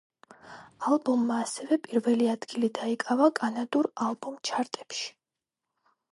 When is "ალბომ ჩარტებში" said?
4.07-5.05